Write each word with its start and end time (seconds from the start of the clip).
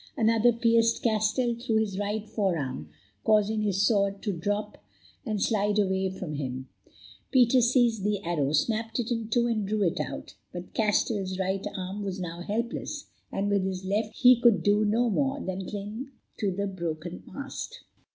Another 0.17 0.51
pierced 0.51 1.03
Castell 1.03 1.53
through 1.53 1.75
his 1.75 1.99
right 1.99 2.27
forearm, 2.27 2.89
causing 3.23 3.61
his 3.61 3.85
sword 3.85 4.23
to 4.23 4.33
drop 4.33 4.83
and 5.27 5.39
slide 5.39 5.77
away 5.77 6.09
from 6.09 6.33
him. 6.33 6.69
Peter 7.31 7.61
seized 7.61 8.03
the 8.03 8.19
arrow, 8.23 8.51
snapped 8.51 8.97
it 8.99 9.11
in 9.11 9.27
two, 9.27 9.45
and 9.45 9.67
drew 9.67 9.83
it 9.83 9.99
out; 9.99 10.33
but 10.51 10.73
Castell's 10.73 11.37
right 11.37 11.63
arm 11.77 12.01
was 12.01 12.19
now 12.19 12.41
helpless, 12.41 13.09
and 13.31 13.47
with 13.51 13.63
his 13.63 13.85
left 13.85 14.15
he 14.15 14.41
could 14.41 14.63
do 14.63 14.83
no 14.83 15.07
more 15.07 15.39
than 15.39 15.69
cling 15.69 16.09
to 16.39 16.49
the 16.49 16.65
broken 16.65 17.21
mast. 17.31 17.81